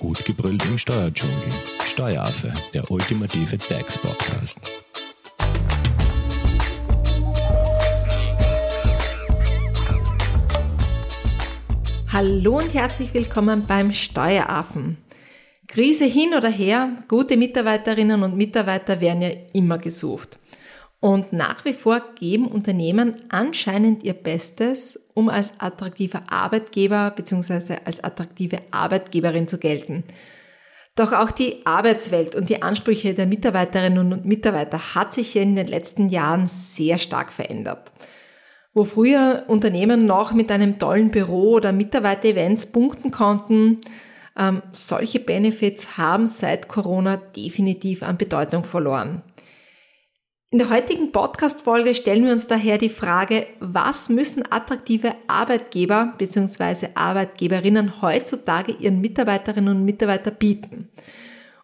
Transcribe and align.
Gut 0.00 0.24
gebrüllt 0.24 0.64
im 0.64 0.78
Steuerdschungel. 0.78 1.36
Steueraffe, 1.84 2.50
der 2.72 2.90
ultimative 2.90 3.58
DAX-Podcast. 3.58 4.58
Hallo 12.10 12.56
und 12.56 12.72
herzlich 12.72 13.12
willkommen 13.12 13.66
beim 13.66 13.92
Steueraffen. 13.92 14.96
Krise 15.66 16.06
hin 16.06 16.32
oder 16.34 16.48
her, 16.48 17.04
gute 17.06 17.36
Mitarbeiterinnen 17.36 18.22
und 18.22 18.38
Mitarbeiter 18.38 19.02
werden 19.02 19.20
ja 19.20 19.30
immer 19.52 19.76
gesucht. 19.76 20.39
Und 21.00 21.32
nach 21.32 21.64
wie 21.64 21.72
vor 21.72 22.02
geben 22.18 22.46
Unternehmen 22.46 23.16
anscheinend 23.30 24.04
ihr 24.04 24.12
Bestes, 24.12 25.00
um 25.14 25.30
als 25.30 25.54
attraktiver 25.58 26.24
Arbeitgeber 26.28 27.10
bzw. 27.16 27.78
als 27.86 28.04
attraktive 28.04 28.58
Arbeitgeberin 28.70 29.48
zu 29.48 29.58
gelten. 29.58 30.04
Doch 30.96 31.12
auch 31.14 31.30
die 31.30 31.64
Arbeitswelt 31.64 32.34
und 32.34 32.50
die 32.50 32.60
Ansprüche 32.62 33.14
der 33.14 33.26
Mitarbeiterinnen 33.26 34.12
und 34.12 34.26
Mitarbeiter 34.26 34.94
hat 34.94 35.14
sich 35.14 35.34
in 35.36 35.56
den 35.56 35.66
letzten 35.66 36.10
Jahren 36.10 36.46
sehr 36.46 36.98
stark 36.98 37.32
verändert. 37.32 37.90
Wo 38.74 38.84
früher 38.84 39.44
Unternehmen 39.48 40.04
noch 40.04 40.32
mit 40.32 40.50
einem 40.50 40.78
tollen 40.78 41.10
Büro 41.10 41.52
oder 41.52 41.72
Mitarbeiter-Events 41.72 42.66
punkten 42.72 43.10
konnten, 43.10 43.78
ähm, 44.38 44.62
solche 44.72 45.20
Benefits 45.20 45.96
haben 45.96 46.26
seit 46.26 46.68
Corona 46.68 47.16
definitiv 47.16 48.02
an 48.02 48.18
Bedeutung 48.18 48.64
verloren. 48.64 49.22
In 50.52 50.58
der 50.58 50.68
heutigen 50.68 51.12
Podcast-Folge 51.12 51.94
stellen 51.94 52.24
wir 52.24 52.32
uns 52.32 52.48
daher 52.48 52.76
die 52.76 52.88
Frage, 52.88 53.46
was 53.60 54.08
müssen 54.08 54.42
attraktive 54.50 55.14
Arbeitgeber 55.28 56.14
bzw. 56.18 56.88
Arbeitgeberinnen 56.96 58.02
heutzutage 58.02 58.72
ihren 58.72 59.00
Mitarbeiterinnen 59.00 59.76
und 59.76 59.84
Mitarbeitern 59.84 60.34
bieten? 60.36 60.88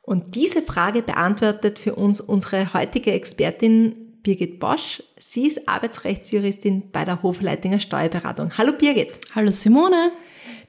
Und 0.02 0.36
diese 0.36 0.62
Frage 0.62 1.02
beantwortet 1.02 1.80
für 1.80 1.96
uns 1.96 2.20
unsere 2.20 2.74
heutige 2.74 3.10
Expertin 3.10 4.20
Birgit 4.22 4.60
Bosch. 4.60 5.02
Sie 5.18 5.48
ist 5.48 5.68
Arbeitsrechtsjuristin 5.68 6.92
bei 6.92 7.04
der 7.04 7.24
Hofleitinger 7.24 7.80
Steuerberatung. 7.80 8.56
Hallo 8.56 8.70
Birgit. 8.70 9.18
Hallo 9.34 9.50
Simone. 9.50 10.12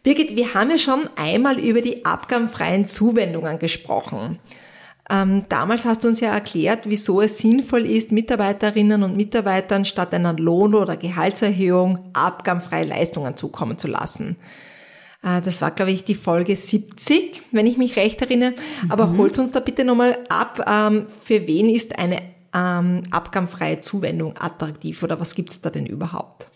Birgit, 0.01 0.35
wir 0.35 0.55
haben 0.55 0.71
ja 0.71 0.79
schon 0.79 1.07
einmal 1.17 1.59
über 1.59 1.81
die 1.81 2.03
abgabenfreien 2.03 2.87
Zuwendungen 2.87 3.59
gesprochen. 3.59 4.39
Ähm, 5.09 5.45
damals 5.47 5.85
hast 5.85 6.03
du 6.03 6.09
uns 6.09 6.19
ja 6.19 6.33
erklärt, 6.33 6.81
wieso 6.83 7.21
es 7.21 7.37
sinnvoll 7.37 7.85
ist, 7.85 8.11
Mitarbeiterinnen 8.11 9.03
und 9.03 9.15
Mitarbeitern 9.15 9.85
statt 9.85 10.13
einer 10.13 10.33
Lohn- 10.33 10.75
oder 10.75 10.97
Gehaltserhöhung 10.97 11.99
abgabenfreie 12.13 12.85
Leistungen 12.85 13.37
zukommen 13.37 13.77
zu 13.77 13.87
lassen. 13.87 14.35
Äh, 15.23 15.41
das 15.41 15.61
war, 15.61 15.71
glaube 15.71 15.91
ich, 15.91 16.03
die 16.03 16.15
Folge 16.15 16.55
70, 16.55 17.41
wenn 17.51 17.65
ich 17.65 17.77
mich 17.77 17.95
recht 17.95 18.21
erinnere. 18.21 18.51
Mhm. 18.51 18.91
Aber 18.91 19.15
holt 19.15 19.37
uns 19.39 19.51
da 19.51 19.61
bitte 19.61 19.85
nochmal 19.85 20.17
ab, 20.29 20.65
ähm, 20.67 21.07
für 21.21 21.47
wen 21.47 21.69
ist 21.69 21.97
eine 21.97 22.17
ähm, 22.53 23.03
abgabenfreie 23.11 23.79
Zuwendung 23.79 24.35
attraktiv 24.37 25.03
oder 25.03 25.19
was 25.19 25.35
gibt's 25.35 25.61
da 25.61 25.69
denn 25.69 25.85
überhaupt? 25.85 26.49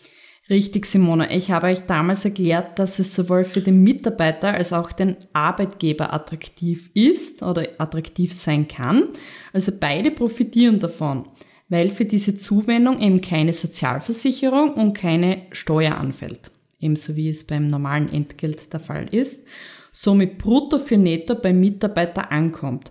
Richtig, 0.50 0.86
Simone. 0.86 1.34
Ich 1.34 1.52
habe 1.52 1.68
euch 1.68 1.86
damals 1.86 2.24
erklärt, 2.24 2.78
dass 2.78 2.98
es 2.98 3.14
sowohl 3.14 3.44
für 3.44 3.60
den 3.60 3.82
Mitarbeiter 3.82 4.54
als 4.54 4.72
auch 4.72 4.90
den 4.90 5.16
Arbeitgeber 5.32 6.12
attraktiv 6.12 6.90
ist 6.94 7.42
oder 7.42 7.68
attraktiv 7.78 8.32
sein 8.32 8.66
kann. 8.66 9.10
Also 9.52 9.72
beide 9.78 10.10
profitieren 10.10 10.80
davon, 10.80 11.26
weil 11.68 11.90
für 11.90 12.04
diese 12.04 12.34
Zuwendung 12.34 13.00
eben 13.00 13.20
keine 13.20 13.52
Sozialversicherung 13.52 14.74
und 14.74 14.94
keine 14.94 15.42
Steuer 15.52 15.96
anfällt. 15.96 16.50
Ebenso 16.80 17.14
wie 17.14 17.28
es 17.28 17.44
beim 17.44 17.68
normalen 17.68 18.12
Entgelt 18.12 18.72
der 18.72 18.80
Fall 18.80 19.06
ist. 19.14 19.44
Somit 19.92 20.38
brutto 20.38 20.78
für 20.78 20.98
netto 20.98 21.36
beim 21.36 21.60
Mitarbeiter 21.60 22.32
ankommt 22.32 22.90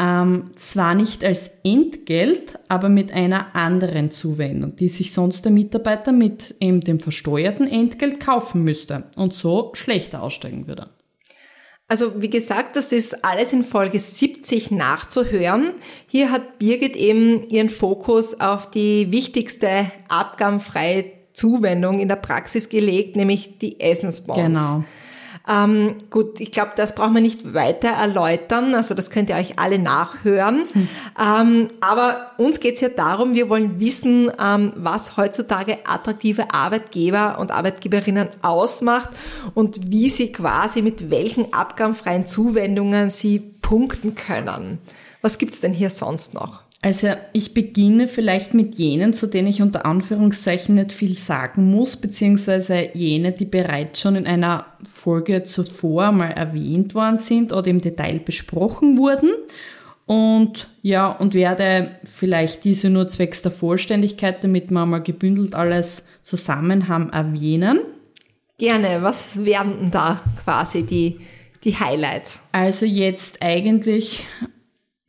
ähm, 0.00 0.52
zwar 0.56 0.94
nicht 0.94 1.22
als 1.22 1.50
Entgelt, 1.62 2.58
aber 2.68 2.88
mit 2.88 3.12
einer 3.12 3.54
anderen 3.54 4.10
Zuwendung, 4.10 4.74
die 4.74 4.88
sich 4.88 5.12
sonst 5.12 5.44
der 5.44 5.52
Mitarbeiter 5.52 6.12
mit 6.12 6.54
eben 6.58 6.80
dem 6.80 7.00
versteuerten 7.00 7.68
Entgelt 7.68 8.18
kaufen 8.18 8.64
müsste 8.64 9.10
und 9.16 9.34
so 9.34 9.72
schlechter 9.74 10.22
aussteigen 10.22 10.66
würde. 10.66 10.88
Also 11.86 12.22
wie 12.22 12.30
gesagt, 12.30 12.76
das 12.76 12.92
ist 12.92 13.24
alles 13.24 13.52
in 13.52 13.62
Folge 13.62 13.98
70 13.98 14.70
nachzuhören. 14.70 15.72
Hier 16.06 16.30
hat 16.30 16.58
Birgit 16.58 16.96
eben 16.96 17.48
ihren 17.50 17.68
Fokus 17.68 18.40
auf 18.40 18.70
die 18.70 19.10
wichtigste 19.10 19.90
abgabenfreie 20.08 21.04
Zuwendung 21.34 21.98
in 21.98 22.08
der 22.08 22.16
Praxis 22.16 22.68
gelegt, 22.68 23.16
nämlich 23.16 23.58
die 23.58 23.80
Essensbonds. 23.80 24.40
Genau. 24.40 24.84
Ähm, 25.48 26.02
gut, 26.10 26.40
ich 26.40 26.52
glaube, 26.52 26.72
das 26.76 26.94
braucht 26.94 27.12
man 27.12 27.22
nicht 27.22 27.54
weiter 27.54 27.88
erläutern. 27.88 28.74
Also 28.74 28.94
das 28.94 29.10
könnt 29.10 29.30
ihr 29.30 29.36
euch 29.36 29.58
alle 29.58 29.78
nachhören. 29.78 30.62
Hm. 30.72 30.88
Ähm, 31.18 31.68
aber 31.80 32.32
uns 32.38 32.60
geht 32.60 32.76
es 32.76 32.80
ja 32.80 32.88
darum, 32.88 33.34
wir 33.34 33.48
wollen 33.48 33.80
wissen, 33.80 34.30
ähm, 34.40 34.72
was 34.76 35.16
heutzutage 35.16 35.78
attraktive 35.86 36.52
Arbeitgeber 36.52 37.38
und 37.38 37.50
Arbeitgeberinnen 37.50 38.28
ausmacht 38.42 39.10
und 39.54 39.90
wie 39.90 40.08
sie 40.08 40.32
quasi 40.32 40.82
mit 40.82 41.10
welchen 41.10 41.52
abgabenfreien 41.52 42.26
Zuwendungen 42.26 43.10
sie 43.10 43.38
punkten 43.38 44.14
können. 44.14 44.78
Was 45.22 45.38
gibt's 45.38 45.60
denn 45.60 45.72
hier 45.72 45.90
sonst 45.90 46.34
noch? 46.34 46.62
Also 46.82 47.08
ich 47.34 47.52
beginne 47.52 48.08
vielleicht 48.08 48.54
mit 48.54 48.76
jenen, 48.76 49.12
zu 49.12 49.26
denen 49.26 49.48
ich 49.48 49.60
unter 49.60 49.84
Anführungszeichen 49.84 50.76
nicht 50.76 50.92
viel 50.92 51.14
sagen 51.14 51.70
muss, 51.70 51.96
beziehungsweise 51.96 52.88
jene, 52.94 53.32
die 53.32 53.44
bereits 53.44 54.00
schon 54.00 54.16
in 54.16 54.26
einer 54.26 54.64
Folge 54.90 55.44
zuvor 55.44 56.10
mal 56.10 56.30
erwähnt 56.30 56.94
worden 56.94 57.18
sind 57.18 57.52
oder 57.52 57.66
im 57.66 57.82
Detail 57.82 58.20
besprochen 58.20 58.96
wurden. 58.96 59.30
Und 60.06 60.68
ja, 60.80 61.12
und 61.12 61.34
werde 61.34 61.92
vielleicht 62.04 62.64
diese 62.64 62.88
nur 62.88 63.08
zwecks 63.10 63.42
der 63.42 63.52
Vollständigkeit, 63.52 64.42
damit 64.42 64.70
wir 64.70 64.86
mal 64.86 65.02
gebündelt 65.02 65.54
alles 65.54 66.04
zusammen 66.22 66.88
haben, 66.88 67.10
erwähnen. 67.10 67.80
Gerne, 68.56 69.02
was 69.02 69.44
wären 69.44 69.78
denn 69.80 69.90
da 69.90 70.20
quasi 70.42 70.84
die, 70.84 71.20
die 71.62 71.78
Highlights? 71.78 72.40
Also 72.52 72.86
jetzt 72.86 73.42
eigentlich 73.42 74.24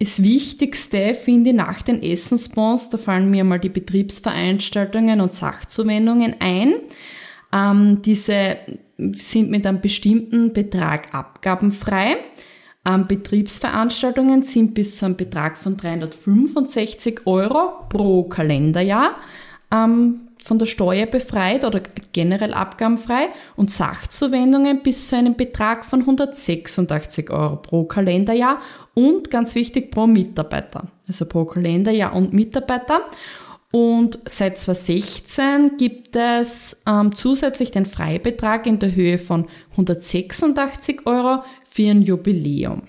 das 0.01 0.23
Wichtigste 0.23 1.13
finde 1.13 1.51
ich 1.51 1.56
nach 1.56 1.84
den 1.84 2.01
Essensbons, 2.01 2.89
da 2.89 2.97
fallen 2.97 3.29
mir 3.29 3.44
mal 3.44 3.59
die 3.59 3.69
Betriebsveranstaltungen 3.69 5.22
und 5.22 5.31
Sachzuwendungen 5.31 6.38
ein. 6.39 6.73
Ähm, 7.53 8.01
diese 8.01 8.57
sind 8.97 9.51
mit 9.51 9.67
einem 9.67 9.79
bestimmten 9.79 10.53
Betrag 10.53 11.13
abgabenfrei. 11.13 12.17
Ähm, 12.84 13.06
Betriebsveranstaltungen 13.06 14.41
sind 14.41 14.73
bis 14.73 14.97
zu 14.97 15.06
einem 15.06 15.17
Betrag 15.17 15.56
von 15.56 15.78
365 15.78 17.28
Euro 17.28 17.85
pro 17.88 18.23
Kalenderjahr 18.23 19.17
ähm, 19.72 20.29
von 20.44 20.59
der 20.59 20.66
Steuer 20.66 21.06
befreit 21.06 21.63
oder 21.63 21.81
generell 22.13 22.53
abgabenfrei 22.53 23.29
und 23.56 23.72
Sachzuwendungen 23.72 24.81
bis 24.81 25.09
zu 25.09 25.16
einem 25.16 25.35
Betrag 25.35 25.85
von 25.85 26.02
186 26.02 27.29
Euro 27.29 27.57
pro 27.57 27.84
Kalenderjahr 27.85 28.59
und 28.94 29.29
ganz 29.29 29.56
wichtig 29.56 29.91
pro 29.91 30.07
Mitarbeiter. 30.07 30.88
Also 31.07 31.25
pro 31.25 31.46
Kalenderjahr 31.46 32.16
und 32.16 32.34
Mitarbeiter. 32.34 33.02
Und 33.72 34.19
seit 34.25 34.57
2016 34.57 35.78
gibt 35.78 36.16
es 36.16 36.81
ähm, 36.85 37.16
zusätzlich 37.16 37.72
den 37.72 37.85
Freibetrag 37.85 38.68
in 38.68 38.79
der 38.79 38.94
Höhe 38.94 39.18
von 39.18 39.47
186 39.72 41.06
Euro 41.06 41.44
für 41.63 41.90
ein 41.90 42.02
Jubiläum. 42.02 42.84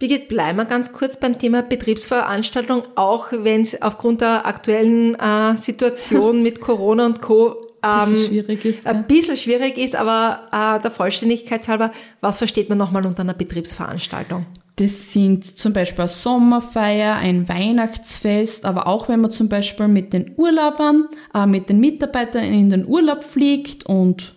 Birgit, 0.00 0.28
bleiben 0.28 0.58
wir 0.58 0.64
ganz 0.64 0.92
kurz 0.92 1.18
beim 1.18 1.40
Thema 1.40 1.62
Betriebsveranstaltung, 1.62 2.84
auch 2.94 3.32
wenn 3.32 3.62
es 3.62 3.82
aufgrund 3.82 4.20
der 4.20 4.46
aktuellen 4.46 5.16
äh, 5.16 5.56
Situation 5.56 6.40
mit 6.44 6.60
Corona 6.60 7.06
und 7.06 7.20
Co. 7.20 7.56
Ähm, 7.82 8.14
schwierig 8.14 8.64
ist, 8.64 8.86
ein 8.86 9.08
bisschen 9.08 9.36
schwierig 9.36 9.76
ist, 9.76 9.96
aber 9.96 10.46
äh, 10.52 10.80
der 10.80 10.92
Vollständigkeit 10.92 11.66
halber, 11.66 11.90
was 12.20 12.38
versteht 12.38 12.68
man 12.68 12.78
nochmal 12.78 13.06
unter 13.06 13.22
einer 13.22 13.34
Betriebsveranstaltung? 13.34 14.46
Das 14.76 15.12
sind 15.12 15.44
zum 15.44 15.72
Beispiel 15.72 16.02
eine 16.02 16.08
Sommerfeier, 16.08 17.16
ein 17.16 17.48
Weihnachtsfest, 17.48 18.64
aber 18.64 18.86
auch 18.86 19.08
wenn 19.08 19.20
man 19.20 19.32
zum 19.32 19.48
Beispiel 19.48 19.88
mit 19.88 20.12
den 20.12 20.34
Urlaubern, 20.36 21.08
äh, 21.34 21.44
mit 21.44 21.68
den 21.68 21.80
Mitarbeitern 21.80 22.44
in 22.44 22.70
den 22.70 22.86
Urlaub 22.86 23.24
fliegt 23.24 23.84
und 23.86 24.36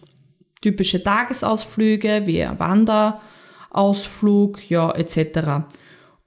typische 0.62 1.04
Tagesausflüge 1.04 2.24
wie 2.26 2.42
ein 2.44 2.58
Wander, 2.58 3.22
Ausflug, 3.72 4.70
ja, 4.70 4.92
etc. 4.92 5.66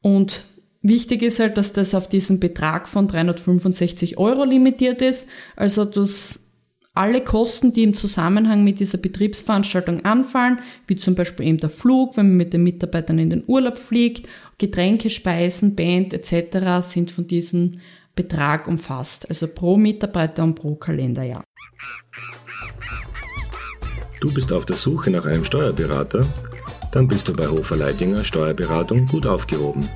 Und 0.00 0.44
wichtig 0.82 1.23
ist 1.23 1.41
halt, 1.41 1.56
dass 1.58 1.73
das 1.73 1.94
auf 1.94 2.08
diesen 2.08 2.41
Betrag 2.41 2.88
von 2.88 3.06
365 3.06 4.19
Euro 4.19 4.44
limitiert 4.44 5.02
ist. 5.02 5.26
Also 5.56 5.85
dass 5.85 6.41
alle 6.94 7.23
Kosten, 7.23 7.73
die 7.73 7.82
im 7.82 7.94
Zusammenhang 7.94 8.62
mit 8.62 8.79
dieser 8.79 8.99
Betriebsveranstaltung 8.99 10.05
anfallen, 10.05 10.61
wie 10.87 10.96
zum 10.96 11.17
Beispiel 11.17 11.46
eben 11.46 11.58
der 11.58 11.70
Flug, 11.70 12.17
wenn 12.17 12.29
man 12.29 12.37
mit 12.37 12.52
den 12.52 12.62
Mitarbeitern 12.62 13.19
in 13.19 13.31
den 13.31 13.44
Urlaub 13.46 13.79
fliegt, 13.79 14.29
Getränke, 14.58 15.11
Speisen, 15.11 15.75
Band 15.75 16.14
etc. 16.14 16.87
sind 16.87 17.11
von 17.11 17.26
diesem 17.26 17.81
Betrag 18.14 18.69
umfasst. 18.69 19.29
Also 19.29 19.49
pro 19.49 19.76
Mitarbeiter 19.76 20.44
und 20.44 20.55
pro 20.55 20.76
Kalenderjahr. 20.76 21.43
Du 24.20 24.32
bist 24.32 24.52
auf 24.52 24.64
der 24.64 24.76
Suche 24.76 25.11
nach 25.11 25.26
einem 25.26 25.44
Steuerberater? 25.44 26.26
Dann 26.94 27.08
bist 27.08 27.26
du 27.26 27.32
bei 27.32 27.49
Hofer 27.49 27.76
Leidinger 27.76 28.23
Steuerberatung 28.23 29.06
gut 29.06 29.26
aufgehoben. 29.26 29.88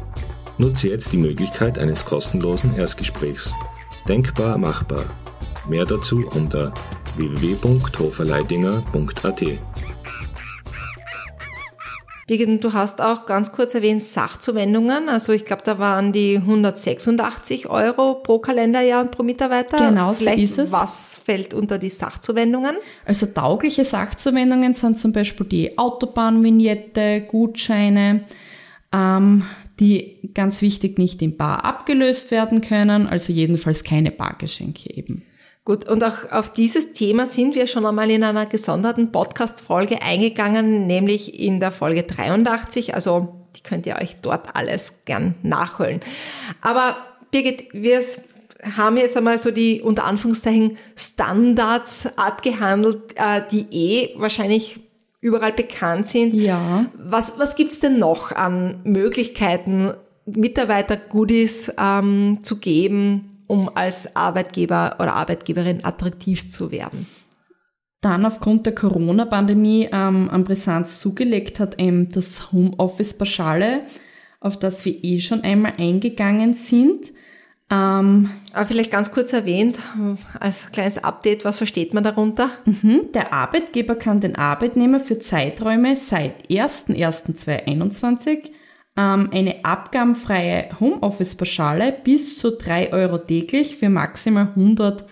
Nutze 0.58 0.88
jetzt 0.88 1.12
die 1.12 1.18
Möglichkeit 1.18 1.78
eines 1.78 2.04
kostenlosen 2.04 2.74
Erstgesprächs. 2.74 3.52
Denkbar 4.08 4.58
machbar. 4.58 5.04
Mehr 5.68 5.84
dazu 5.84 6.26
unter 6.34 6.74
www.hoferleidinger.at. 7.16 9.42
Birgit, 12.28 12.62
du 12.62 12.74
hast 12.74 13.00
auch 13.00 13.24
ganz 13.24 13.52
kurz 13.52 13.74
erwähnt 13.74 14.02
Sachzuwendungen. 14.02 15.08
Also 15.08 15.32
ich 15.32 15.46
glaube, 15.46 15.62
da 15.64 15.78
waren 15.78 16.12
die 16.12 16.36
186 16.36 17.70
Euro 17.70 18.16
pro 18.16 18.38
Kalenderjahr 18.38 19.00
und 19.00 19.10
pro 19.10 19.22
Mitarbeiter. 19.22 19.88
Genau, 19.88 20.12
so 20.12 20.28
ist 20.28 20.58
es. 20.58 20.70
Was 20.70 21.18
fällt 21.24 21.54
unter 21.54 21.78
die 21.78 21.88
Sachzuwendungen? 21.88 22.76
Also 23.06 23.26
taugliche 23.26 23.84
Sachzuwendungen 23.84 24.74
sind 24.74 24.98
zum 24.98 25.12
Beispiel 25.12 25.46
die 25.46 25.78
Autobahnvignette, 25.78 27.22
Gutscheine, 27.22 28.24
ähm, 28.92 29.44
die 29.80 30.30
ganz 30.34 30.60
wichtig 30.60 30.98
nicht 30.98 31.22
in 31.22 31.38
Bar 31.38 31.64
abgelöst 31.64 32.30
werden 32.30 32.60
können, 32.60 33.06
also 33.06 33.32
jedenfalls 33.32 33.84
keine 33.84 34.10
Bargeschenke 34.10 34.94
eben. 34.94 35.22
Gut, 35.68 35.86
und 35.86 36.02
auch 36.02 36.32
auf 36.32 36.50
dieses 36.50 36.94
Thema 36.94 37.26
sind 37.26 37.54
wir 37.54 37.66
schon 37.66 37.84
einmal 37.84 38.10
in 38.10 38.24
einer 38.24 38.46
gesonderten 38.46 39.12
Podcast-Folge 39.12 40.00
eingegangen, 40.00 40.86
nämlich 40.86 41.38
in 41.38 41.60
der 41.60 41.72
Folge 41.72 42.04
83. 42.04 42.94
Also 42.94 43.44
die 43.54 43.62
könnt 43.62 43.84
ihr 43.84 43.96
euch 43.96 44.16
dort 44.22 44.56
alles 44.56 45.04
gern 45.04 45.34
nachholen. 45.42 46.00
Aber 46.62 46.96
Birgit, 47.30 47.68
wir 47.74 48.00
haben 48.78 48.96
jetzt 48.96 49.14
einmal 49.18 49.36
so 49.36 49.50
die 49.50 49.82
unter 49.82 50.04
Anführungszeichen 50.04 50.78
Standards 50.96 52.08
abgehandelt, 52.16 53.16
äh, 53.16 53.42
die 53.52 53.66
eh 53.70 54.14
wahrscheinlich 54.18 54.80
überall 55.20 55.52
bekannt 55.52 56.06
sind. 56.06 56.32
Ja. 56.32 56.86
Was, 56.96 57.34
was 57.38 57.56
gibt's 57.56 57.78
denn 57.78 57.98
noch 57.98 58.32
an 58.32 58.80
Möglichkeiten, 58.84 59.92
Mitarbeiter-Goodies 60.24 61.72
ähm, 61.78 62.38
zu 62.40 62.56
geben, 62.56 63.37
um 63.48 63.68
als 63.74 64.14
Arbeitgeber 64.14 64.94
oder 65.00 65.14
Arbeitgeberin 65.14 65.84
attraktiv 65.84 66.48
zu 66.48 66.70
werden. 66.70 67.08
Dann 68.00 68.24
aufgrund 68.24 68.64
der 68.64 68.76
Corona-Pandemie 68.76 69.88
ähm, 69.90 70.30
an 70.30 70.44
Brisanz 70.44 71.00
zugelegt 71.00 71.58
hat 71.58 71.80
eben 71.80 72.12
das 72.12 72.52
Homeoffice-Pauschale, 72.52 73.80
auf 74.38 74.56
das 74.56 74.84
wir 74.84 75.02
eh 75.02 75.18
schon 75.18 75.42
einmal 75.42 75.72
eingegangen 75.78 76.54
sind. 76.54 77.08
Ähm, 77.70 78.30
Aber 78.52 78.66
vielleicht 78.66 78.92
ganz 78.92 79.10
kurz 79.10 79.32
erwähnt, 79.32 79.80
als 80.38 80.70
kleines 80.70 81.02
Update, 81.02 81.44
was 81.44 81.58
versteht 81.58 81.92
man 81.92 82.04
darunter? 82.04 82.50
Mhm, 82.64 83.10
der 83.12 83.32
Arbeitgeber 83.32 83.96
kann 83.96 84.20
den 84.20 84.36
Arbeitnehmer 84.36 85.00
für 85.00 85.18
Zeiträume 85.18 85.96
seit 85.96 86.48
01.01.2021 86.48 88.52
ähm, 88.98 89.30
eine 89.32 89.64
abgabenfreie 89.64 90.70
Homeoffice-Pauschale 90.80 91.94
bis 92.02 92.38
zu 92.38 92.56
3 92.56 92.92
Euro 92.92 93.18
täglich 93.18 93.76
für 93.76 93.88
maximal 93.88 94.48
100 94.48 95.04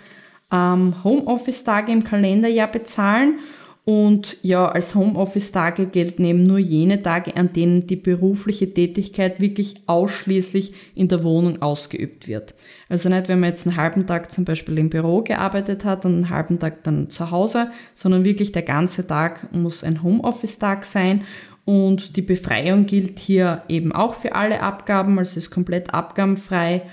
ähm, 0.53 1.05
Homeoffice-Tage 1.05 1.93
im 1.93 2.03
Kalenderjahr 2.03 2.71
bezahlen. 2.71 3.39
Und 3.85 4.37
ja, 4.43 4.67
als 4.67 4.97
Homeoffice-Tage 4.97 5.87
gelten 5.87 6.25
eben 6.25 6.43
nur 6.43 6.59
jene 6.59 7.03
Tage, 7.03 7.37
an 7.37 7.53
denen 7.53 7.87
die 7.87 7.95
berufliche 7.95 8.75
Tätigkeit 8.75 9.39
wirklich 9.39 9.83
ausschließlich 9.87 10.75
in 10.97 11.07
der 11.07 11.23
Wohnung 11.23 11.63
ausgeübt 11.63 12.27
wird. 12.27 12.57
Also 12.89 13.09
nicht, 13.09 13.29
wenn 13.29 13.39
man 13.39 13.51
jetzt 13.51 13.65
einen 13.65 13.77
halben 13.77 14.05
Tag 14.09 14.33
zum 14.33 14.45
Beispiel 14.45 14.77
im 14.79 14.91
Büro 14.91 15.23
gearbeitet 15.23 15.85
hat 15.85 16.05
und 16.05 16.15
einen 16.15 16.31
halben 16.31 16.59
Tag 16.59 16.83
dann 16.83 17.11
zu 17.11 17.31
Hause, 17.31 17.71
sondern 17.95 18.25
wirklich 18.25 18.51
der 18.51 18.63
ganze 18.63 19.07
Tag 19.07 19.53
muss 19.53 19.85
ein 19.85 20.03
Homeoffice-Tag 20.03 20.83
sein. 20.83 21.23
Und 21.67 22.17
die 22.17 22.23
Befreiung 22.23 22.87
gilt 22.87 23.19
hier 23.19 23.65
eben 23.69 23.93
auch 23.93 24.15
für 24.15 24.37
alle 24.37 24.61
Abgaben, 24.61 25.19
also 25.19 25.37
ist 25.39 25.51
komplett 25.51 25.93
abgabenfrei. 25.93 26.89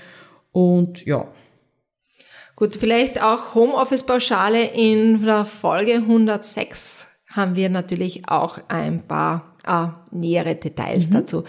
Und 0.50 1.06
ja. 1.06 1.28
Gut, 2.56 2.76
vielleicht 2.76 3.22
auch 3.22 3.54
Homeoffice-Pauschale 3.54 4.64
in 4.74 5.24
der 5.24 5.44
Folge 5.44 5.94
106 5.94 7.06
haben 7.28 7.54
wir 7.54 7.68
natürlich 7.68 8.28
auch 8.28 8.58
ein 8.68 9.06
paar 9.06 9.56
äh, 9.66 9.86
nähere 10.10 10.56
Details 10.56 11.08
mhm. 11.08 11.12
dazu. 11.14 11.44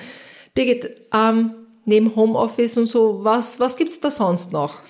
Birgit, 0.53 0.89
ähm, 1.13 1.55
neben 1.85 2.15
Homeoffice 2.15 2.77
und 2.77 2.85
so, 2.85 3.23
was, 3.23 3.59
was 3.59 3.75
gibt's 3.75 3.99
da 3.99 4.11
sonst 4.11 4.53
noch? 4.53 4.81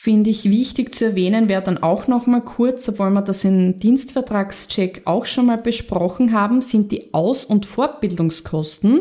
Finde 0.00 0.30
ich 0.30 0.48
wichtig 0.48 0.94
zu 0.94 1.06
erwähnen, 1.06 1.48
wäre 1.48 1.60
dann 1.60 1.78
auch 1.78 2.06
noch 2.06 2.28
mal 2.28 2.40
kurz, 2.40 2.88
obwohl 2.88 3.10
wir 3.10 3.20
das 3.20 3.44
im 3.44 3.80
Dienstvertragscheck 3.80 5.02
auch 5.06 5.26
schon 5.26 5.46
mal 5.46 5.58
besprochen 5.58 6.32
haben, 6.32 6.62
sind 6.62 6.92
die 6.92 7.12
Aus- 7.12 7.44
und 7.44 7.66
Fortbildungskosten. 7.66 9.00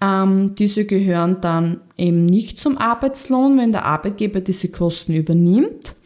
Ähm, 0.00 0.54
diese 0.56 0.84
gehören 0.84 1.40
dann 1.40 1.80
eben 1.96 2.26
nicht 2.26 2.60
zum 2.60 2.78
Arbeitslohn, 2.78 3.58
wenn 3.58 3.72
der 3.72 3.86
Arbeitgeber 3.86 4.40
diese 4.40 4.68
Kosten 4.68 5.14
übernimmt. 5.14 5.96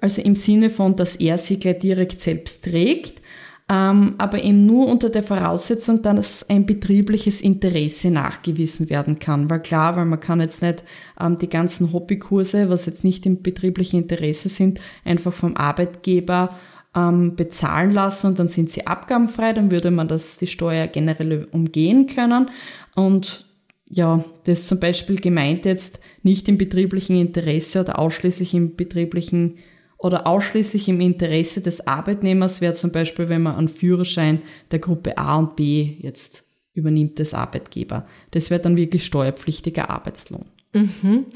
Also 0.00 0.22
im 0.22 0.36
Sinne 0.36 0.70
von, 0.70 0.96
dass 0.96 1.16
er 1.16 1.36
sie 1.36 1.58
gleich 1.58 1.80
direkt 1.80 2.22
selbst 2.22 2.64
trägt 2.64 3.20
aber 3.68 4.44
eben 4.44 4.64
nur 4.64 4.86
unter 4.86 5.10
der 5.10 5.24
Voraussetzung, 5.24 6.00
dass 6.02 6.48
ein 6.48 6.66
betriebliches 6.66 7.40
Interesse 7.40 8.12
nachgewiesen 8.12 8.90
werden 8.90 9.18
kann. 9.18 9.50
Weil 9.50 9.60
klar, 9.60 9.96
weil 9.96 10.04
man 10.04 10.20
kann 10.20 10.40
jetzt 10.40 10.62
nicht 10.62 10.84
ähm, 11.20 11.36
die 11.38 11.48
ganzen 11.48 11.92
Hobbykurse, 11.92 12.70
was 12.70 12.86
jetzt 12.86 13.02
nicht 13.02 13.26
im 13.26 13.42
betrieblichen 13.42 14.02
Interesse 14.02 14.48
sind, 14.48 14.80
einfach 15.04 15.32
vom 15.32 15.56
Arbeitgeber 15.56 16.56
ähm, 16.94 17.34
bezahlen 17.34 17.90
lassen 17.90 18.28
und 18.28 18.38
dann 18.38 18.48
sind 18.48 18.70
sie 18.70 18.86
abgabenfrei, 18.86 19.52
dann 19.52 19.72
würde 19.72 19.90
man 19.90 20.06
das 20.06 20.38
die 20.38 20.46
Steuer 20.46 20.86
generell 20.86 21.48
umgehen 21.50 22.06
können. 22.06 22.50
Und 22.94 23.46
ja, 23.90 24.24
das 24.44 24.66
zum 24.68 24.78
Beispiel 24.78 25.16
gemeint 25.16 25.64
jetzt 25.64 25.98
nicht 26.22 26.48
im 26.48 26.56
betrieblichen 26.56 27.20
Interesse 27.20 27.80
oder 27.80 27.98
ausschließlich 27.98 28.54
im 28.54 28.76
betrieblichen 28.76 29.58
oder 29.98 30.26
ausschließlich 30.26 30.88
im 30.88 31.00
Interesse 31.00 31.60
des 31.60 31.86
Arbeitnehmers 31.86 32.60
wäre 32.60 32.74
zum 32.74 32.92
Beispiel, 32.92 33.28
wenn 33.28 33.42
man 33.42 33.56
einen 33.56 33.68
Führerschein 33.68 34.42
der 34.70 34.78
Gruppe 34.78 35.16
A 35.16 35.36
und 35.36 35.56
B 35.56 35.96
jetzt 36.00 36.44
übernimmt 36.74 37.18
des 37.18 37.32
Arbeitgeber. 37.32 38.06
Das 38.32 38.50
wäre 38.50 38.60
dann 38.60 38.76
wirklich 38.76 39.04
steuerpflichtiger 39.04 39.88
Arbeitslohn. 39.88 40.50
Mhm. 40.74 41.26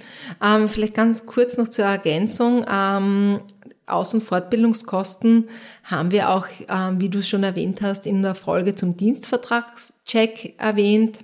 Ähm, 0.44 0.68
vielleicht 0.68 0.94
ganz 0.94 1.24
kurz 1.24 1.56
noch 1.56 1.68
zur 1.68 1.86
Ergänzung. 1.86 2.64
Ähm, 2.70 3.40
Aus- 3.86 4.14
und 4.14 4.22
Fortbildungskosten 4.22 5.48
haben 5.84 6.10
wir 6.10 6.30
auch, 6.30 6.46
ähm, 6.68 7.00
wie 7.00 7.08
du 7.08 7.18
es 7.20 7.28
schon 7.28 7.42
erwähnt 7.42 7.80
hast, 7.80 8.06
in 8.06 8.22
der 8.22 8.34
Folge 8.34 8.74
zum 8.74 8.96
Dienstvertragscheck 8.96 10.54
erwähnt. 10.58 11.20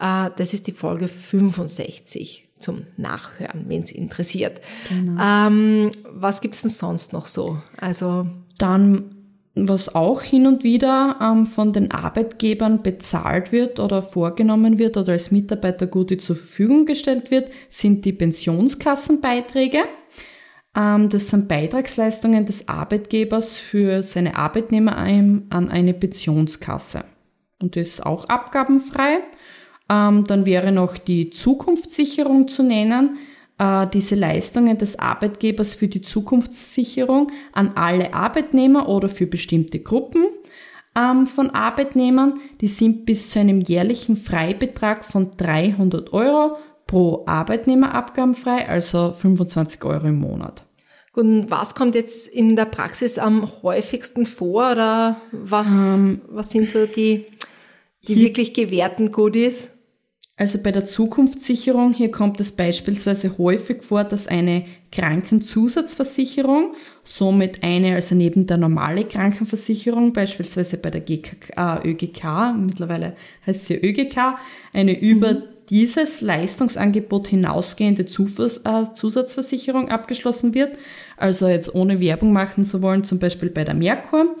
Äh, 0.00 0.30
das 0.36 0.54
ist 0.54 0.68
die 0.68 0.72
Folge 0.72 1.08
65 1.08 2.47
zum 2.58 2.86
Nachhören, 2.96 3.64
wenn 3.68 3.82
es 3.82 3.92
interessiert. 3.92 4.60
Genau. 4.88 5.20
Ähm, 5.22 5.90
was 6.10 6.40
gibt's 6.40 6.62
denn 6.62 6.70
sonst 6.70 7.12
noch 7.12 7.26
so? 7.26 7.58
Also 7.76 8.26
dann 8.58 9.14
was 9.66 9.94
auch 9.94 10.22
hin 10.22 10.46
und 10.46 10.62
wieder 10.62 11.16
ähm, 11.20 11.46
von 11.46 11.72
den 11.72 11.90
Arbeitgebern 11.90 12.82
bezahlt 12.82 13.50
wird 13.50 13.80
oder 13.80 14.02
vorgenommen 14.02 14.78
wird 14.78 14.96
oder 14.96 15.12
als 15.12 15.30
Mitarbeitergute 15.30 16.18
zur 16.18 16.36
Verfügung 16.36 16.86
gestellt 16.86 17.30
wird, 17.30 17.50
sind 17.68 18.04
die 18.04 18.12
Pensionskassenbeiträge. 18.12 19.84
Ähm, 20.76 21.08
das 21.08 21.28
sind 21.28 21.48
Beitragsleistungen 21.48 22.46
des 22.46 22.68
Arbeitgebers 22.68 23.56
für 23.56 24.02
seine 24.02 24.36
Arbeitnehmer 24.36 24.96
an 24.96 25.48
eine 25.50 25.94
Pensionskasse. 25.94 27.04
Und 27.60 27.74
das 27.74 27.88
ist 27.88 28.06
auch 28.06 28.26
abgabenfrei. 28.26 29.18
Ähm, 29.90 30.24
dann 30.24 30.46
wäre 30.46 30.72
noch 30.72 30.98
die 30.98 31.30
Zukunftssicherung 31.30 32.48
zu 32.48 32.62
nennen. 32.62 33.18
Äh, 33.58 33.86
diese 33.88 34.14
Leistungen 34.14 34.78
des 34.78 34.98
Arbeitgebers 34.98 35.74
für 35.74 35.88
die 35.88 36.02
Zukunftssicherung 36.02 37.28
an 37.52 37.72
alle 37.74 38.14
Arbeitnehmer 38.14 38.88
oder 38.88 39.08
für 39.08 39.26
bestimmte 39.26 39.80
Gruppen 39.80 40.26
ähm, 40.96 41.26
von 41.26 41.50
Arbeitnehmern, 41.50 42.40
die 42.60 42.68
sind 42.68 43.06
bis 43.06 43.30
zu 43.30 43.40
einem 43.40 43.60
jährlichen 43.60 44.16
Freibetrag 44.16 45.04
von 45.04 45.30
300 45.36 46.12
Euro 46.12 46.56
pro 46.86 47.24
Arbeitnehmer 47.26 47.94
abgabenfrei, 47.94 48.68
also 48.68 49.12
25 49.12 49.84
Euro 49.84 50.06
im 50.06 50.18
Monat. 50.18 50.64
Und 51.14 51.50
was 51.50 51.74
kommt 51.74 51.94
jetzt 51.94 52.28
in 52.28 52.54
der 52.54 52.64
Praxis 52.66 53.18
am 53.18 53.48
häufigsten 53.62 54.24
vor 54.24 54.72
oder 54.72 55.20
was, 55.32 55.68
ähm, 55.68 56.22
was 56.28 56.50
sind 56.50 56.68
so 56.68 56.86
die, 56.86 57.26
die 58.06 58.20
wirklich 58.20 58.54
gewährten 58.54 59.10
Goodies? 59.10 59.68
Also 60.38 60.60
bei 60.62 60.70
der 60.70 60.86
Zukunftssicherung, 60.86 61.92
hier 61.92 62.12
kommt 62.12 62.38
es 62.40 62.52
beispielsweise 62.52 63.36
häufig 63.38 63.82
vor, 63.82 64.04
dass 64.04 64.28
eine 64.28 64.64
Krankenzusatzversicherung, 64.92 66.74
somit 67.02 67.64
eine, 67.64 67.96
also 67.96 68.14
neben 68.14 68.46
der 68.46 68.56
normale 68.56 69.04
Krankenversicherung, 69.04 70.12
beispielsweise 70.12 70.76
bei 70.76 70.90
der 70.90 71.00
GK, 71.00 71.34
äh, 71.56 71.90
ÖGK, 71.90 72.54
mittlerweile 72.56 73.16
heißt 73.48 73.66
sie 73.66 73.74
ÖGK, 73.74 74.38
eine 74.72 74.96
über 74.96 75.34
mhm. 75.34 75.42
dieses 75.70 76.20
Leistungsangebot 76.20 77.26
hinausgehende 77.26 78.06
Zufers 78.06 78.58
äh, 78.58 78.94
Zusatzversicherung 78.94 79.88
abgeschlossen 79.88 80.54
wird. 80.54 80.78
Also 81.16 81.48
jetzt 81.48 81.74
ohne 81.74 81.98
Werbung 81.98 82.32
machen 82.32 82.64
zu 82.64 82.80
wollen, 82.80 83.02
zum 83.02 83.18
Beispiel 83.18 83.50
bei 83.50 83.64
der 83.64 83.74
Merkur. 83.74 84.36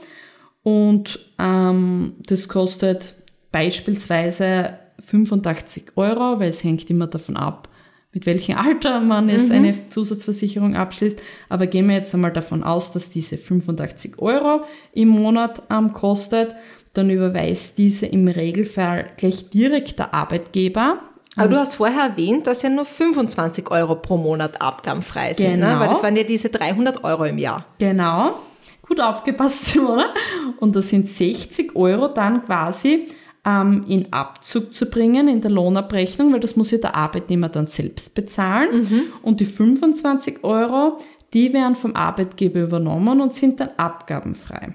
Und 0.62 1.18
ähm, 1.40 2.14
das 2.24 2.46
kostet 2.46 3.16
beispielsweise 3.50 4.78
85 5.00 5.92
Euro, 5.96 6.40
weil 6.40 6.50
es 6.50 6.64
hängt 6.64 6.88
immer 6.90 7.06
davon 7.06 7.36
ab, 7.36 7.68
mit 8.12 8.26
welchem 8.26 8.56
Alter 8.56 9.00
man 9.00 9.28
jetzt 9.28 9.50
mhm. 9.50 9.56
eine 9.56 9.90
Zusatzversicherung 9.90 10.76
abschließt. 10.76 11.22
Aber 11.48 11.66
gehen 11.66 11.88
wir 11.88 11.96
jetzt 11.96 12.14
einmal 12.14 12.32
davon 12.32 12.64
aus, 12.64 12.90
dass 12.92 13.10
diese 13.10 13.36
85 13.36 14.18
Euro 14.18 14.62
im 14.92 15.08
Monat 15.08 15.62
ähm, 15.70 15.92
kostet. 15.92 16.54
Dann 16.94 17.10
überweist 17.10 17.78
diese 17.78 18.06
im 18.06 18.26
Regelfall 18.28 19.10
gleich 19.16 19.50
direkt 19.50 19.98
der 19.98 20.14
Arbeitgeber. 20.14 20.98
Aber 21.36 21.48
du 21.48 21.56
hast 21.56 21.76
vorher 21.76 22.10
erwähnt, 22.10 22.46
dass 22.46 22.62
ja 22.62 22.70
nur 22.70 22.84
25 22.84 23.70
Euro 23.70 23.94
pro 23.94 24.16
Monat 24.16 24.60
abgabenfrei 24.60 25.34
sind, 25.34 25.60
genau. 25.60 25.74
ne? 25.74 25.80
weil 25.80 25.88
das 25.88 26.02
waren 26.02 26.16
ja 26.16 26.24
diese 26.24 26.48
300 26.48 27.04
Euro 27.04 27.24
im 27.24 27.38
Jahr. 27.38 27.64
Genau. 27.78 28.40
Gut 28.82 29.00
aufgepasst, 29.00 29.76
oder? 29.76 30.12
Und 30.58 30.74
das 30.74 30.88
sind 30.88 31.06
60 31.06 31.76
Euro 31.76 32.08
dann 32.08 32.44
quasi 32.44 33.08
ähm, 33.48 33.84
in 33.88 34.12
Abzug 34.12 34.74
zu 34.74 34.86
bringen 34.86 35.28
in 35.28 35.40
der 35.40 35.50
Lohnabrechnung, 35.50 36.32
weil 36.32 36.40
das 36.40 36.56
muss 36.56 36.70
ja 36.70 36.78
der 36.78 36.94
Arbeitnehmer 36.94 37.48
dann 37.48 37.66
selbst 37.66 38.14
bezahlen. 38.14 38.82
Mhm. 38.82 39.02
Und 39.22 39.40
die 39.40 39.46
25 39.46 40.44
Euro, 40.44 40.98
die 41.32 41.52
werden 41.52 41.74
vom 41.74 41.96
Arbeitgeber 41.96 42.60
übernommen 42.60 43.20
und 43.20 43.34
sind 43.34 43.60
dann 43.60 43.70
abgabenfrei. 43.76 44.74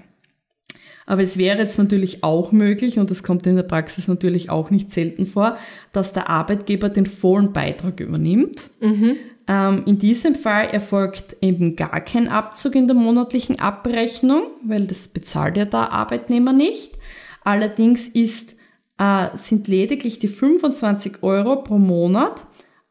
Aber 1.06 1.22
es 1.22 1.36
wäre 1.36 1.58
jetzt 1.58 1.78
natürlich 1.78 2.24
auch 2.24 2.50
möglich, 2.50 2.98
und 2.98 3.10
das 3.10 3.22
kommt 3.22 3.46
in 3.46 3.56
der 3.56 3.62
Praxis 3.62 4.08
natürlich 4.08 4.48
auch 4.48 4.70
nicht 4.70 4.90
selten 4.90 5.26
vor, 5.26 5.58
dass 5.92 6.14
der 6.14 6.30
Arbeitgeber 6.30 6.88
den 6.88 7.04
vollen 7.04 7.52
Beitrag 7.52 8.00
übernimmt. 8.00 8.70
Mhm. 8.80 9.16
Ähm, 9.46 9.82
in 9.84 9.98
diesem 9.98 10.34
Fall 10.34 10.68
erfolgt 10.68 11.36
eben 11.42 11.76
gar 11.76 12.00
kein 12.00 12.28
Abzug 12.28 12.74
in 12.74 12.86
der 12.86 12.96
monatlichen 12.96 13.60
Abrechnung, 13.60 14.44
weil 14.64 14.86
das 14.86 15.08
bezahlt 15.08 15.58
ja 15.58 15.66
der 15.66 15.92
Arbeitnehmer 15.92 16.54
nicht. 16.54 16.92
Allerdings 17.42 18.08
ist 18.08 18.54
äh, 18.98 19.28
sind 19.36 19.68
lediglich 19.68 20.18
die 20.18 20.28
25 20.28 21.22
Euro 21.22 21.62
pro 21.62 21.78
Monat 21.78 22.44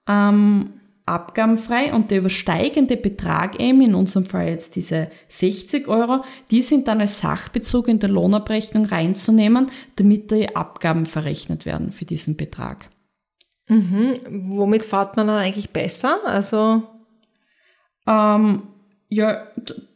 ähm, 0.07 0.73
abgabenfrei 1.05 1.93
und 1.93 2.11
der 2.11 2.19
übersteigende 2.19 2.95
Betrag 2.95 3.59
eben, 3.59 3.81
in 3.81 3.95
unserem 3.95 4.25
Fall 4.25 4.47
jetzt 4.47 4.75
diese 4.75 5.09
60 5.27 5.87
Euro, 5.87 6.23
die 6.49 6.61
sind 6.61 6.87
dann 6.87 7.01
als 7.01 7.19
Sachbezug 7.19 7.87
in 7.89 7.99
der 7.99 8.09
Lohnabrechnung 8.09 8.85
reinzunehmen, 8.85 9.69
damit 9.97 10.31
die 10.31 10.55
Abgaben 10.55 11.05
verrechnet 11.05 11.65
werden 11.65 11.91
für 11.91 12.05
diesen 12.05 12.37
Betrag. 12.37 12.89
Mhm. 13.67 14.19
Womit 14.49 14.85
fährt 14.85 15.17
man 15.17 15.27
dann 15.27 15.37
eigentlich 15.37 15.71
besser? 15.71 16.19
Also 16.25 16.83
ähm, 18.07 18.72
ja, 19.13 19.47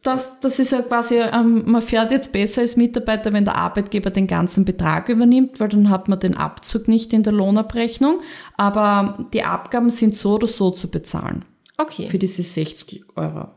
das, 0.03 0.39
das 0.41 0.59
ist 0.59 0.71
ja 0.71 0.81
quasi, 0.81 1.15
ähm, 1.15 1.63
man 1.65 1.81
fährt 1.81 2.11
jetzt 2.11 2.31
besser 2.31 2.61
als 2.61 2.77
Mitarbeiter, 2.77 3.33
wenn 3.33 3.45
der 3.45 3.55
Arbeitgeber 3.55 4.09
den 4.09 4.27
ganzen 4.27 4.63
Betrag 4.63 5.09
übernimmt, 5.09 5.59
weil 5.59 5.69
dann 5.69 5.89
hat 5.89 6.07
man 6.07 6.19
den 6.19 6.35
Abzug 6.35 6.87
nicht 6.87 7.13
in 7.13 7.23
der 7.23 7.33
Lohnabrechnung. 7.33 8.21
Aber 8.55 9.27
die 9.33 9.43
Abgaben 9.43 9.89
sind 9.89 10.15
so 10.15 10.35
oder 10.35 10.47
so 10.47 10.71
zu 10.71 10.89
bezahlen. 10.89 11.45
Okay. 11.77 12.07
Für 12.07 12.19
diese 12.19 12.43
60 12.43 13.05
Euro. 13.15 13.49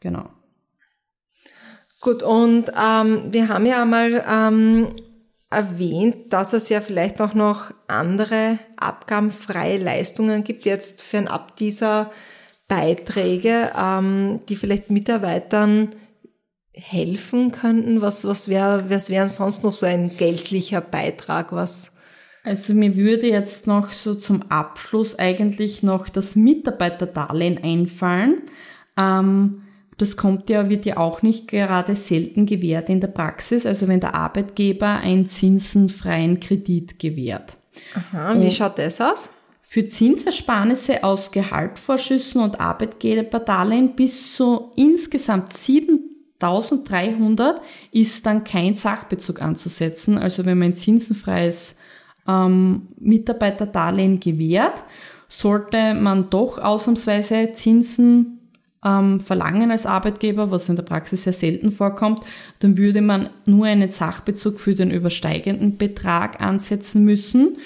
Genau. 0.00 0.28
Gut, 2.00 2.22
und 2.22 2.70
ähm, 2.70 3.32
wir 3.32 3.48
haben 3.48 3.66
ja 3.66 3.82
einmal 3.82 4.24
ähm, 4.30 4.88
erwähnt, 5.50 6.32
dass 6.32 6.52
es 6.52 6.68
ja 6.68 6.80
vielleicht 6.80 7.20
auch 7.20 7.34
noch 7.34 7.72
andere 7.88 8.58
abgabenfreie 8.76 9.78
Leistungen 9.78 10.44
gibt, 10.44 10.64
jetzt 10.64 11.00
für 11.00 11.18
ein 11.18 11.28
Ab 11.28 11.56
dieser 11.56 12.10
Beiträge, 12.68 13.72
ähm, 13.78 14.40
die 14.48 14.56
vielleicht 14.56 14.90
Mitarbeitern 14.90 15.94
helfen 16.72 17.52
könnten? 17.52 18.00
Was, 18.00 18.26
was 18.26 18.48
wäre, 18.48 18.90
was 18.90 19.10
wäre 19.10 19.28
sonst 19.28 19.62
noch 19.64 19.72
so 19.72 19.86
ein 19.86 20.16
geldlicher 20.16 20.80
Beitrag, 20.80 21.52
was? 21.52 21.92
Also 22.42 22.74
mir 22.74 22.94
würde 22.94 23.26
jetzt 23.26 23.66
noch 23.66 23.88
so 23.88 24.14
zum 24.14 24.42
Abschluss 24.50 25.18
eigentlich 25.18 25.82
noch 25.82 26.08
das 26.10 26.36
Mitarbeiterdarlehen 26.36 27.62
einfallen. 27.62 28.42
Ähm, 28.98 29.62
das 29.96 30.16
kommt 30.16 30.50
ja, 30.50 30.68
wird 30.68 30.84
ja 30.84 30.96
auch 30.96 31.22
nicht 31.22 31.48
gerade 31.48 31.96
selten 31.96 32.46
gewährt 32.46 32.88
in 32.88 33.00
der 33.00 33.08
Praxis. 33.08 33.64
Also 33.64 33.88
wenn 33.88 34.00
der 34.00 34.14
Arbeitgeber 34.14 34.88
einen 34.88 35.28
zinsenfreien 35.28 36.40
Kredit 36.40 36.98
gewährt. 36.98 37.56
Aha, 37.94 38.34
wie 38.34 38.44
Und 38.44 38.52
schaut 38.52 38.78
das 38.78 39.00
aus? 39.00 39.30
Für 39.74 39.88
Zinsersparnisse 39.88 41.02
aus 41.02 41.32
Gehaltvorschüssen 41.32 42.40
und 42.40 42.60
Arbeitgeberdarlehen 42.60 43.96
bis 43.96 44.36
zu 44.36 44.70
insgesamt 44.76 45.52
7300 45.52 47.60
ist 47.90 48.24
dann 48.24 48.44
kein 48.44 48.76
Sachbezug 48.76 49.42
anzusetzen. 49.42 50.16
Also 50.16 50.46
wenn 50.46 50.58
man 50.58 50.68
ein 50.68 50.76
zinsenfreies 50.76 51.74
ähm, 52.28 52.86
Mitarbeiterdarlehen 53.00 54.20
gewährt, 54.20 54.84
sollte 55.28 55.94
man 55.94 56.30
doch 56.30 56.58
ausnahmsweise 56.58 57.50
Zinsen 57.54 58.52
ähm, 58.84 59.18
verlangen 59.18 59.72
als 59.72 59.86
Arbeitgeber, 59.86 60.52
was 60.52 60.68
in 60.68 60.76
der 60.76 60.84
Praxis 60.84 61.24
sehr 61.24 61.32
selten 61.32 61.72
vorkommt, 61.72 62.20
dann 62.60 62.78
würde 62.78 63.02
man 63.02 63.28
nur 63.44 63.66
einen 63.66 63.90
Sachbezug 63.90 64.60
für 64.60 64.76
den 64.76 64.92
übersteigenden 64.92 65.78
Betrag 65.78 66.40
ansetzen 66.40 67.04
müssen. 67.04 67.56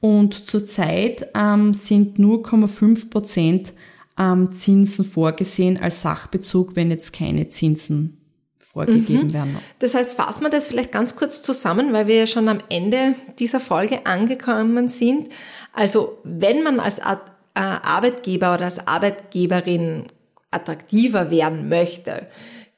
Und 0.00 0.48
zurzeit 0.48 1.28
ähm, 1.34 1.74
sind 1.74 2.18
0,5 2.18 3.10
Prozent 3.10 3.72
ähm, 4.18 4.52
Zinsen 4.54 5.04
vorgesehen 5.04 5.76
als 5.76 6.02
Sachbezug, 6.02 6.74
wenn 6.76 6.90
jetzt 6.90 7.12
keine 7.12 7.48
Zinsen 7.48 8.20
vorgegeben 8.56 9.28
mhm. 9.28 9.32
werden. 9.32 9.58
Das 9.80 9.94
heißt, 9.94 10.14
fassen 10.14 10.42
wir 10.42 10.50
das 10.50 10.68
vielleicht 10.68 10.92
ganz 10.92 11.16
kurz 11.16 11.42
zusammen, 11.42 11.92
weil 11.92 12.06
wir 12.06 12.16
ja 12.16 12.26
schon 12.26 12.48
am 12.48 12.58
Ende 12.68 13.14
dieser 13.38 13.60
Folge 13.60 14.06
angekommen 14.06 14.88
sind. 14.88 15.28
Also 15.72 16.18
wenn 16.24 16.62
man 16.62 16.80
als 16.80 16.98
äh, 16.98 17.16
Arbeitgeber 17.54 18.54
oder 18.54 18.66
als 18.66 18.86
Arbeitgeberin 18.86 20.06
attraktiver 20.50 21.30
werden 21.30 21.68
möchte, 21.68 22.26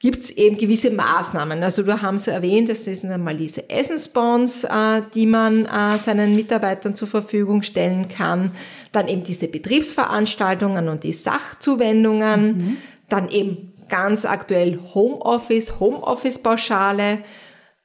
gibt 0.03 0.21
es 0.21 0.31
eben 0.31 0.57
gewisse 0.57 0.91
Maßnahmen. 0.91 1.63
Also 1.63 1.81
du 1.81 2.01
hast 2.01 2.27
erwähnt, 2.27 2.67
es 2.67 2.83
sind 2.83 3.09
einmal 3.09 3.37
diese 3.37 3.69
Essensbonds, 3.69 4.65
äh, 4.65 5.01
die 5.15 5.25
man 5.25 5.65
äh, 5.65 5.97
seinen 5.97 6.35
Mitarbeitern 6.35 6.93
zur 6.93 7.07
Verfügung 7.07 7.63
stellen 7.63 8.09
kann. 8.09 8.51
Dann 8.91 9.07
eben 9.07 9.23
diese 9.23 9.47
Betriebsveranstaltungen 9.47 10.89
und 10.89 11.05
die 11.05 11.13
Sachzuwendungen. 11.13 12.45
Mhm. 12.45 12.77
Dann 13.07 13.29
eben 13.29 13.71
ganz 13.87 14.25
aktuell 14.25 14.77
Homeoffice, 14.93 15.79
Homeoffice-Pauschale, 15.79 17.19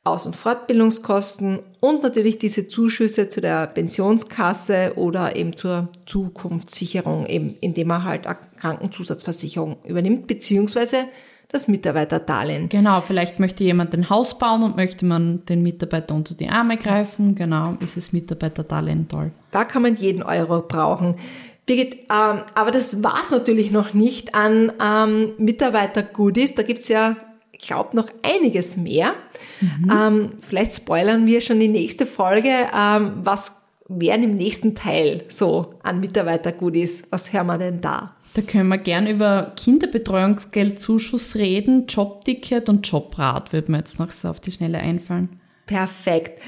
Aus- 0.02 0.26
und 0.26 0.34
Fortbildungskosten 0.34 1.60
und 1.78 2.02
natürlich 2.02 2.40
diese 2.40 2.66
Zuschüsse 2.66 3.28
zu 3.28 3.40
der 3.40 3.68
Pensionskasse 3.68 4.94
oder 4.96 5.36
eben 5.36 5.56
zur 5.56 5.90
Zukunftssicherung, 6.06 7.26
eben 7.26 7.54
indem 7.60 7.86
man 7.88 8.02
halt 8.02 8.26
Krankenzusatzversicherung 8.56 9.76
übernimmt, 9.84 10.26
beziehungsweise 10.26 11.04
das 11.48 11.66
Mitarbeiterdarlehen. 11.66 12.68
Genau, 12.68 13.00
vielleicht 13.00 13.40
möchte 13.40 13.64
jemand 13.64 13.94
ein 13.94 14.10
Haus 14.10 14.38
bauen 14.38 14.62
und 14.62 14.76
möchte 14.76 15.06
man 15.06 15.44
den 15.46 15.62
Mitarbeiter 15.62 16.14
unter 16.14 16.34
die 16.34 16.48
Arme 16.48 16.76
greifen. 16.76 17.34
Genau, 17.34 17.74
ist 17.80 17.96
das 17.96 18.12
Mitarbeiterdarlehen 18.12 19.08
toll. 19.08 19.32
Da 19.50 19.64
kann 19.64 19.82
man 19.82 19.96
jeden 19.96 20.22
Euro 20.22 20.60
brauchen. 20.60 21.14
Birgit, 21.64 21.94
ähm, 22.10 22.42
aber 22.54 22.70
das 22.70 23.02
war's 23.02 23.30
natürlich 23.30 23.70
noch 23.70 23.94
nicht 23.94 24.34
an 24.34 24.72
ähm, 24.82 25.32
Mitarbeiter-Goodies. 25.38 26.54
Da 26.54 26.62
gibt's 26.62 26.88
ja, 26.88 27.16
ich 27.52 27.66
glaube, 27.66 27.96
noch 27.96 28.08
einiges 28.22 28.76
mehr. 28.76 29.14
Mhm. 29.60 29.90
Ähm, 29.90 30.32
vielleicht 30.46 30.74
spoilern 30.74 31.26
wir 31.26 31.40
schon 31.40 31.60
die 31.60 31.68
nächste 31.68 32.04
Folge. 32.04 32.50
Ähm, 32.76 33.20
was 33.22 33.56
wären 33.88 34.22
im 34.22 34.36
nächsten 34.36 34.74
Teil 34.74 35.24
so 35.28 35.74
an 35.82 36.00
Mitarbeiter-Goodies? 36.00 37.04
Was 37.10 37.32
hören 37.32 37.46
wir 37.46 37.58
denn 37.58 37.80
da? 37.80 38.16
Da 38.38 38.44
können 38.44 38.68
wir 38.68 38.78
gern 38.78 39.08
über 39.08 39.52
Kinderbetreuungsgeldzuschuss 39.56 41.34
reden, 41.34 41.88
Jobticket 41.88 42.68
und 42.68 42.86
Jobrat, 42.86 43.52
würde 43.52 43.72
mir 43.72 43.78
jetzt 43.78 43.98
noch 43.98 44.12
so 44.12 44.28
auf 44.28 44.38
die 44.38 44.52
Schnelle 44.52 44.78
einfallen. 44.78 45.40
Perfekt. 45.66 46.40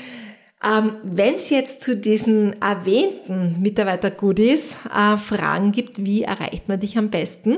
Ähm, 0.64 0.92
Wenn 1.02 1.34
es 1.34 1.50
jetzt 1.50 1.82
zu 1.82 1.96
diesen 1.96 2.62
erwähnten 2.62 3.60
Mitarbeiter-Goodies 3.60 4.78
äh, 4.84 5.16
Fragen 5.16 5.72
gibt, 5.72 6.04
wie 6.04 6.22
erreicht 6.22 6.68
man 6.68 6.78
dich 6.78 6.96
am 6.96 7.10
besten? 7.10 7.56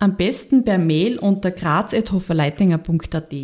Am 0.00 0.16
besten 0.16 0.64
per 0.64 0.78
Mail 0.78 1.20
unter 1.20 1.52
graz.hoferleitinger.at. 1.52 3.34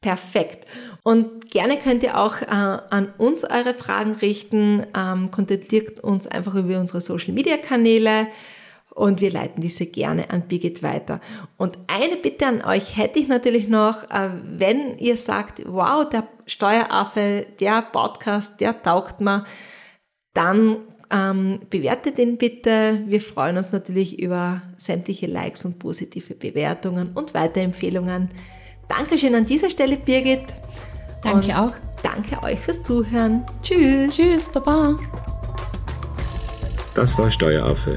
Perfekt. 0.00 0.68
Und 1.02 1.50
gerne 1.50 1.78
könnt 1.78 2.04
ihr 2.04 2.16
auch 2.16 2.42
äh, 2.42 2.46
an 2.46 3.12
uns 3.18 3.42
eure 3.42 3.74
Fragen 3.74 4.12
richten. 4.12 4.86
Ähm, 4.96 5.32
kontaktiert 5.32 5.98
uns 5.98 6.28
einfach 6.28 6.54
über 6.54 6.78
unsere 6.78 7.00
Social 7.00 7.34
Media 7.34 7.56
Kanäle 7.56 8.28
und 8.98 9.20
wir 9.20 9.30
leiten 9.30 9.62
diese 9.62 9.86
gerne 9.86 10.30
an 10.30 10.42
Birgit 10.48 10.82
weiter. 10.82 11.20
Und 11.56 11.78
eine 11.86 12.16
Bitte 12.16 12.46
an 12.46 12.64
euch 12.64 12.96
hätte 12.96 13.20
ich 13.20 13.28
natürlich 13.28 13.68
noch, 13.68 14.10
äh, 14.10 14.30
wenn 14.44 14.98
ihr 14.98 15.16
sagt, 15.16 15.62
wow, 15.66 16.08
der 16.08 16.26
Steueraffe, 16.46 17.46
der 17.60 17.82
Podcast, 17.82 18.60
der 18.60 18.82
taugt 18.82 19.20
mir, 19.20 19.44
dann 20.34 20.78
ähm, 21.10 21.60
bewertet 21.70 22.18
ihn 22.18 22.38
bitte. 22.38 23.02
Wir 23.06 23.20
freuen 23.20 23.56
uns 23.56 23.70
natürlich 23.70 24.18
über 24.18 24.62
sämtliche 24.78 25.26
Likes 25.26 25.64
und 25.64 25.78
positive 25.78 26.34
Bewertungen 26.34 27.12
und 27.14 27.34
Weiterempfehlungen. 27.34 28.30
Dankeschön 28.88 29.34
an 29.36 29.46
dieser 29.46 29.70
Stelle, 29.70 29.96
Birgit. 29.96 30.42
Danke 31.22 31.48
und 31.48 31.56
auch. 31.56 31.72
Danke 32.02 32.42
euch 32.42 32.58
fürs 32.58 32.82
Zuhören. 32.82 33.44
Tschüss. 33.62 34.16
Tschüss, 34.16 34.48
Baba. 34.48 34.96
Das 36.94 37.16
war 37.16 37.30
Steueraffe. 37.30 37.96